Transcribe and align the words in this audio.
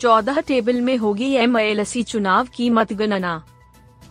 चौदह 0.00 0.40
टेबल 0.40 0.80
में 0.80 0.96
होगी 0.96 1.32
एम 1.32 1.82
चुनाव 1.84 2.48
की 2.54 2.70
मतगणना। 2.70 3.44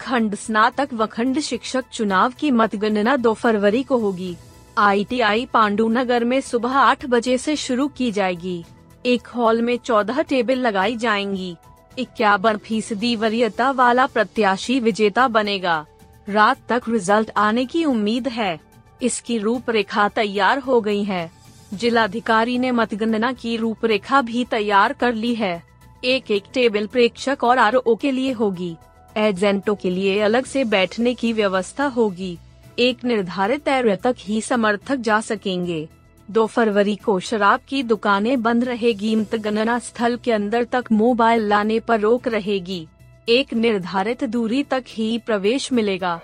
खंड 0.01 0.35
स्नातक 0.35 0.89
व 0.93 1.05
खंड 1.05 1.39
शिक्षक 1.39 1.85
चुनाव 1.93 2.33
की 2.39 2.51
मतगणना 2.51 3.15
दो 3.17 3.33
फरवरी 3.33 3.83
को 3.83 3.97
होगी। 3.97 4.35
आईटीआई 4.77 5.45
पांडुनगर 5.45 6.23
में 6.23 6.41
सुबह 6.41 6.69
आठ 6.69 7.05
बजे 7.05 7.37
से 7.37 7.55
शुरू 7.55 7.87
की 7.87 8.11
जाएगी। 8.11 8.65
एक 9.05 9.27
हॉल 9.27 9.61
में 9.61 9.77
चौदह 9.77 10.21
टेबल 10.21 10.55
लगाई 10.55 10.97
जाएँगी। 10.97 11.55
इक्यावन 11.99 12.57
फ़ीसदी 12.57 13.15
वरीयता 13.15 13.71
वाला 13.71 14.05
प्रत्याशी 14.05 14.79
विजेता 14.79 15.27
बनेगा। 15.27 15.85
रात 16.29 16.57
तक 16.69 16.81
रिज़ल्ट 16.89 17.31
आने 17.38 17.65
की 17.65 17.85
उम्मीद 17.85 18.27
है। 18.27 18.59
इसकी 19.01 19.38
रूपरेखा 19.38 20.09
तैयार 20.09 20.59
हो 20.59 20.81
गई 20.81 21.03
है। 21.03 21.31
जिलाधिकारी 21.73 22.57
ने 22.57 22.71
मतगणना 22.71 23.33
की 23.33 23.57
रूपरेखा 23.57 24.21
भी 24.21 24.45
तैयार 24.45 24.93
कर 24.93 25.13
ली 25.13 25.35
है। 25.35 25.77
एक 26.05 26.31
एक 26.31 26.43
टेबल 26.53 26.88
प्रेक्षक 26.88 27.38
और 27.44 27.58
आरओ 27.58 27.95
के 27.95 28.11
लिए 28.11 28.31
होगी। 28.31 28.75
एजेंटों 29.17 29.75
के 29.75 29.89
लिए 29.89 30.19
अलग 30.19 30.45
से 30.45 30.63
बैठने 30.63 31.13
की 31.13 31.33
व्यवस्था 31.33 31.85
होगी। 31.85 32.38
एक 32.80 33.03
निर्धारित 33.03 33.67
एरिया 33.67 33.95
तक 33.95 34.16
ही 34.19 34.41
समर्थक 34.41 34.95
जा 34.95 35.22
सकेंगे। 35.22 35.89
दो 36.31 36.45
फरवरी 36.45 36.95
को 36.95 37.19
शराब 37.19 37.59
की 37.69 37.83
दुकानें 37.83 38.41
बंद 38.41 38.63
रहेगी। 38.63 39.16
मतगणना 39.16 39.80
स्थल 39.80 40.17
के 40.17 40.31
अंदर 40.31 40.63
तक 40.63 40.85
मोबाइल 40.91 41.47
लाने 41.47 41.80
पर 41.80 42.00
रोक 42.00 42.27
रहेगी। 42.27 42.88
एक 43.29 43.53
निर्धारित 43.53 44.23
दूरी 44.23 44.63
तक 44.63 44.83
ही 44.88 45.17
प्रवेश 45.17 45.73
मिलेगा। 45.73 46.22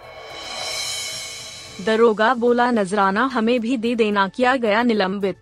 दरोगा 1.86 2.34
बोला, 2.34 2.72
नजराना 2.72 3.26
हमें 3.26 3.60
भी 3.60 3.78
दे 3.78 3.96
देना। 3.96 4.28
किया 4.28 4.56
गया 4.56 4.84
निलंबित। 4.84 5.38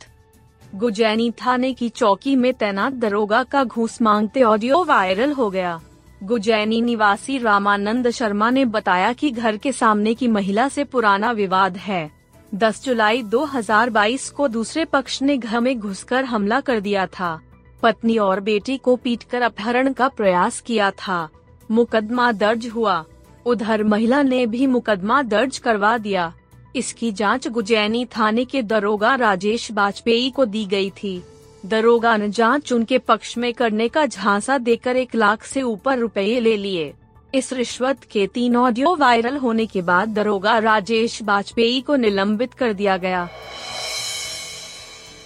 गुजैनी 0.75 1.31
थाने 1.31 1.73
की 1.73 1.89
चौकी 1.89 2.35
में 2.35 2.53
तैनात 2.53 2.93
दरोगा 2.93 3.43
का 3.43 3.63
घूस 3.63 4.01
मांगते 4.01 4.43
ऑडियो 4.43 4.83
वायरल 4.83 5.31
हो 5.31 5.49
गया। 5.49 5.81
गुजैनी 6.23 6.81
निवासी 6.81 7.37
रामानंद 7.37 8.09
शर्मा 8.09 8.49
ने 8.49 8.65
बताया 8.65 9.13
कि 9.13 9.31
घर 9.31 9.57
के 9.57 9.71
सामने 9.71 10.13
की 10.13 10.27
महिला 10.27 10.67
से 10.67 10.83
पुराना 10.83 11.31
विवाद 11.31 11.77
है। 11.77 12.11
10 12.55 12.83
जुलाई 12.83 13.23
2022 13.23 14.29
को 14.29 14.47
दूसरे 14.47 14.85
पक्ष 14.85 15.21
ने 15.21 15.37
घर 15.37 15.59
में 15.59 15.79
घुसकर 15.79 16.25
हमला 16.25 16.59
कर 16.59 16.79
दिया 16.79 17.05
था। 17.05 17.41
पत्नी 17.83 18.17
और 18.17 18.39
बेटी 18.39 18.77
को 18.77 18.95
पीटकर 18.95 19.41
अपहरण 19.41 19.93
का 19.93 20.07
प्रयास 20.07 20.61
किया 20.61 20.91
था। 20.91 21.29
मुकदमा 21.71 22.31
दर्ज 22.31 22.67
हुआ। 22.67 23.05
उधर 23.45 23.83
महिला 23.83 24.21
ने 24.21 24.45
भी 24.45 24.67
मुकदमा 24.67 25.21
दर्ज 25.21 25.57
करवा 25.57 25.97
दिया। 25.97 26.33
इसकी 26.75 27.11
जाँच 27.11 27.47
गुजैनी 27.47 28.05
थाने 28.05 28.45
के 28.45 28.61
दरोगा 28.61 29.15
राजेश 29.15 29.71
वाजपेयी 29.71 30.29
को 30.29 30.45
दी 30.45 30.65
गई 30.65 30.89
थी। 30.89 31.21
दरोगा 31.65 32.15
ने 32.17 32.29
जाँच 32.29 32.71
उनके 32.73 32.97
पक्ष 32.97 33.37
में 33.37 33.53
करने 33.53 33.87
का 33.87 34.05
झांसा 34.05 34.57
देकर 34.57 34.95
एक 34.95 35.15
लाख 35.15 35.43
से 35.43 35.61
ऊपर 35.61 35.97
रुपए 35.97 36.39
ले 36.39 36.55
लिए। 36.57 36.93
इस 37.35 37.51
रिश्वत 37.53 38.03
के 38.03 38.25
तीन 38.27 38.55
ऑडियो 38.55 38.95
वायरल 38.95 39.37
होने 39.37 39.65
के 39.65 39.81
बाद 39.81 40.09
दरोगा 40.09 40.57
राजेश 40.57 41.21
वाजपेयी 41.23 41.81
को 41.81 41.95
निलंबित 41.95 42.53
कर 42.53 42.73
दिया 42.73 42.97
गया। 42.97 43.27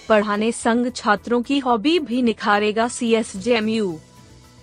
पढ़ाने 0.09 0.51
संघ 0.51 0.87
छात्रों 0.95 1.41
की 1.41 1.59
हॉबी 1.59 1.97
भी 1.99 2.21
निखारेगा 2.21 2.87
सी 2.87 3.13
एस 3.13 3.35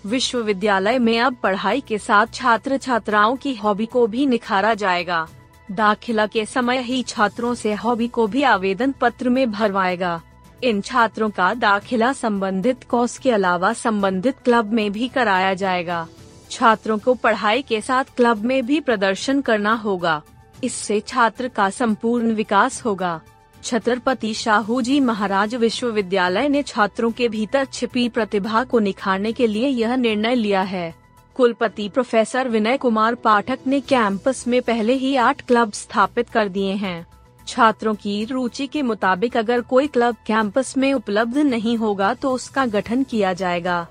विश्वविद्यालय 0.06 0.98
में 0.98 1.18
अब 1.20 1.36
पढ़ाई 1.42 1.80
के 1.80 1.98
साथ 1.98 2.26
छात्र 2.34 2.76
छात्राओं 2.78 3.36
की 3.36 3.54
हॉबी 3.54 3.86
को 3.86 4.06
भी 4.06 4.26
निखारा 4.26 4.74
जाएगा। 4.74 5.26
दाखिला 5.70 6.26
के 6.26 6.44
समय 6.46 6.78
ही 6.78 7.02
छात्रों 7.02 7.54
से 7.54 7.74
हॉबी 7.74 8.08
को 8.08 8.26
भी 8.26 8.42
आवेदन 8.42 8.92
पत्र 8.92 9.28
में 9.28 9.50
भरवाएगा। 9.50 10.20
इन 10.64 10.80
छात्रों 10.80 11.30
का 11.30 11.52
दाखिला 11.54 12.12
संबंधित 12.12 12.84
कोर्स 12.84 13.18
के 13.18 13.30
अलावा 13.30 13.72
संबंधित 13.72 14.38
क्लब 14.44 14.72
में 14.72 14.90
भी 14.92 15.08
कराया 15.08 15.54
जाएगा। 15.54 16.06
छात्रों 16.50 16.98
को 16.98 17.14
पढ़ाई 17.14 17.62
के 17.62 17.80
साथ 17.80 18.04
क्लब 18.16 18.44
में 18.44 18.64
भी 18.66 18.80
प्रदर्शन 18.80 19.40
करना 19.40 19.72
होगा। 19.74 20.22
इससे 20.64 21.00
छात्र 21.00 21.48
का 21.48 21.70
संपूर्ण 21.70 22.32
विकास 22.32 22.84
होगा। 22.84 23.20
छत्रपति 23.62 24.32
शाहू 24.34 24.80
जी 24.82 25.00
महाराज 25.00 25.54
विश्वविद्यालय 25.54 26.48
ने 26.48 26.62
छात्रों 26.62 27.10
के 27.10 27.28
भीतर 27.28 27.64
छिपी 27.64 28.08
प्रतिभा 28.08 28.64
को 28.64 28.78
निखारने 28.78 29.32
के 29.32 29.46
लिए 29.46 29.68
यह 29.68 29.94
निर्णय 29.96 30.34
लिया 30.34 30.62
है। 30.62 30.94
कुलपति 31.37 31.88
प्रोफेसर 31.88 32.48
विनय 32.48 32.76
कुमार 32.76 33.15
पाठक 33.15 33.59
ने 33.66 33.81
कैंपस 33.81 34.47
में 34.48 34.60
पहले 34.62 34.93
ही 34.93 35.15
आठ 35.16 35.41
क्लब 35.41 35.72
स्थापित 35.72 36.28
कर 36.28 36.48
दिए 36.48 36.72
हैं। 36.75 37.06
छात्रों 37.47 37.94
की 37.94 38.25
रुचि 38.25 38.66
के 38.66 38.82
मुताबिक 38.82 39.37
अगर 39.37 39.60
कोई 39.60 39.87
क्लब 39.87 40.16
कैंपस 40.26 40.76
में 40.76 40.93
उपलब्ध 40.93 41.38
नहीं 41.38 41.76
होगा 41.76 42.12
तो 42.15 42.32
उसका 42.32 42.66
गठन 42.66 43.03
किया 43.03 43.32
जाएगा। 43.32 43.87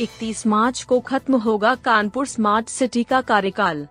31 0.00 0.46
मार्च 0.46 0.82
को 0.82 1.00
खत्म 1.00 1.36
होगा 1.36 1.74
कानपुर 1.74 2.26
स्मार्ट 2.26 2.68
सिटी 2.68 3.04
का 3.04 3.20
कार्यकाल। 3.20 3.86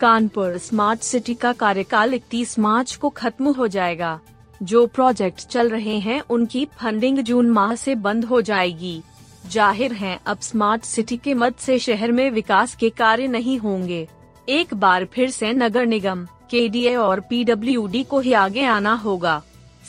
कानपुर 0.00 0.58
स्मार्ट 0.58 1.00
सिटी 1.00 1.34
का 1.34 1.52
कार्यकाल 1.52 2.14
31 2.14 2.58
मार्च 2.58 2.94
को 2.94 3.08
खत्म 3.08 3.52
हो 3.52 3.68
जाएगा। 3.68 4.18
जो 4.60 4.86
प्रोजेक्ट 4.86 5.46
चल 5.46 5.68
रहे 5.68 5.98
हैं 5.98 6.20
उनकी 6.30 6.64
फंडिंग 6.74 7.18
जून 7.18 7.50
माह 7.50 7.74
से 7.74 7.94
बंद 7.94 8.24
हो 8.24 8.40
जाएगी। 8.42 9.02
ज़ाहिर 9.44 9.92
है, 9.92 10.18
अब 10.26 10.40
स्मार्ट 10.40 10.84
सिटी 10.84 11.16
के 11.16 11.34
मद 11.34 11.54
से 11.54 11.78
शहर 11.78 12.12
में 12.12 12.30
विकास 12.30 12.74
के 12.74 12.90
कार्य 12.90 13.26
नहीं 13.26 13.58
होंगे। 13.58 14.06
एक 14.48 14.74
बार 14.74 15.04
फिर 15.04 15.30
से 15.30 15.52
नगर 15.52 15.86
निगम 15.86 16.26
के 16.50 16.94
और 16.96 17.20
पीडब्ल्यूडी 17.20 18.02
को 18.02 18.20
ही 18.20 18.32
आगे 18.32 18.64
आना 18.64 18.92
होगा। 18.94 19.42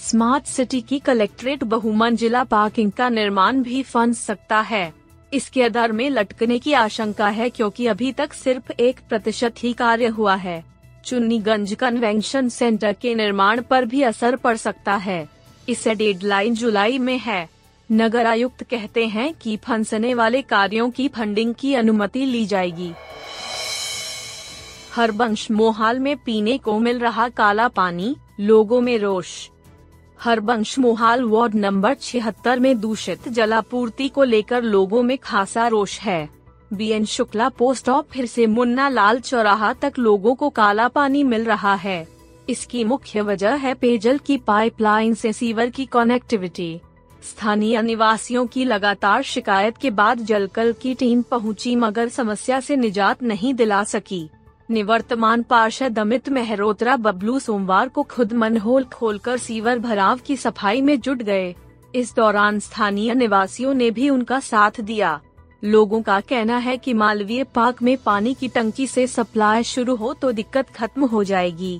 स्मार्ट 0.04 0.46
सिटी 0.46 0.82
की 0.82 1.00
कलेक्ट्रेट 1.00 1.64
बहुमंजिला 1.64 2.44
पार्किंग 2.44 2.92
का 2.92 3.10
निर्माण 3.10 3.62
भी 3.64 3.82
फंस 3.84 4.20
सकता 4.20 4.60
है। 4.62 4.94
इसके 5.34 5.64
आधार 5.64 5.92
में 5.92 6.10
लटकने 6.10 6.60
की 6.60 6.74
आशंका 6.74 7.28
है 7.28 7.50
क्योंकि 7.50 7.88
अभी 7.88 8.12
तक 8.12 8.34
सिर्फ़ 8.34 8.72
एक 8.72 9.00
प्रतिशत 9.10 9.64
ही 9.64 9.74
कार्य 9.74 10.08
हुआ 10.08 10.36
है। 10.36 10.64
चुन्नीगंज 11.06 11.74
कन्वेंशन 11.74 12.50
सेंटर 12.50 12.94
के 12.94 13.16
निर्माण 13.16 13.62
पर 13.62 13.86
भी 13.86 14.02
असर 14.04 14.36
पड़ 14.36 14.56
सकता 14.58 14.96
है। 14.96 15.28
इसे 15.70 15.96
डेडलाइन 15.96 16.56
जुलाई 16.56 16.98
में 17.00 17.18
है। 17.18 17.48
नगर 17.92 18.26
आयुक्त 18.26 18.64
कहते 18.64 19.06
हैं 19.08 19.34
कि 19.34 19.58
फंसने 19.58 20.14
वाले 20.14 20.42
कार्यों 20.42 20.90
की 20.90 21.08
फंडिंग 21.08 21.54
की 21.54 21.74
अनुमति 21.74 22.26
ली 22.26 22.46
जाएगी। 22.46 22.92
हरबंश 24.96 25.52
मोहाल 25.52 26.00
में 26.00 26.18
पीने 26.18 26.58
को 26.58 26.80
मिल 26.80 27.00
रहा 27.00 27.30
काला 27.30 27.68
पानी, 27.68 28.16
लोगों 28.40 28.82
में 28.82 28.98
रोष। 28.98 29.50
हरबंश 30.22 30.80
मोहाल 30.80 31.24
वार्ड 31.24 31.56
नंबर 31.56 31.94
छिहत्तर 31.94 32.60
में 32.60 32.80
दूषित 32.80 33.30
जलापूर्ति 33.30 34.08
को 34.10 34.24
लेकर 34.24 34.64
लोगों 34.64 35.04
में 35.04 35.18
खासा 35.18 35.68
रोष 35.68 36.00
है। 36.00 36.30
B 36.74 36.90
N 36.90 37.06
Shukla 37.06 37.50
post 37.50 37.90
of 37.90 38.06
फिर 38.12 38.26
से 38.26 38.48
मुन्ना 38.48 38.90
लाल 38.90 39.20
चौराहा 39.20 39.74
तक 39.74 39.94
लोगों 40.00 40.36
को 40.36 40.50
काला 40.50 40.88
पानी 40.88 41.24
मिल 41.24 41.46
रहा 41.46 41.76
है। 41.76 42.08
इसकी 42.50 42.84
मुख्य 42.84 43.22
वजह 43.22 43.56
है 43.56 43.74
पेयजल 43.74 44.18
की 44.18 44.38
पाइपलाइन 44.38 45.14
से 45.14 45.34
सीवर 45.34 45.70
की 45.70 45.86
कनेक्टिविटी। 45.86 46.80
स्थानीय 47.26 47.82
निवासियों 47.82 48.46
की 48.48 48.64
लगातार 48.66 49.24
शिकायत 49.24 49.78
के 49.78 49.90
बाद 49.92 50.20
जलकल 50.22 50.74
की 50.74 50.94
टीम 50.94 51.22
पहुँची, 51.22 51.76
मगर 51.76 52.10
समस्या 52.10 52.60
से 52.60 52.76
निजात 52.76 53.24
नहीं 53.24 53.54
दिला 53.54 53.84
सकी। 53.84 54.30
निवर्तमान 54.70 55.44
पार्षद 55.44 56.00
अमित 56.00 56.30
मेहरोत्रा 56.30 56.96
बबलू 56.98 57.40
सोमवार 57.40 57.90
को 57.90 58.04
खुद 58.04 58.34
मनहोल 58.34 58.84
खोलकर 58.84 59.38
सीवर 59.38 59.80
भराव 59.80 60.20
की 60.28 60.38
सफ़ाई 60.38 60.82
में 60.82 61.00
जुट 61.00 61.22
गए। 61.24 61.54
इस 61.96 62.16
दौरान 62.16 62.60
स्थानीय 62.60 63.14
निवासियों 63.14 63.74
ने 63.74 63.90
भी 63.92 64.10
उनका 64.10 64.40
साथ 64.40 64.82
दिया। 64.82 65.20
लोगों 65.64 66.02
का 66.02 66.20
कहना 66.20 66.58
है 66.58 66.78
कि 66.78 66.94
मालवीय 66.94 67.44
पार्क 67.46 67.82
में 67.84 67.98
पानी 67.98 68.34
की 68.34 68.48
टंकी 68.48 68.88
से 68.88 69.06
सप्लाई 69.08 69.64
शुरू 69.64 69.96
हो 69.96 70.14
तो 70.14 70.32
दिक्कत 70.32 70.70
खत्म 70.70 71.06
हो 71.06 71.24
जाएगी। 71.24 71.80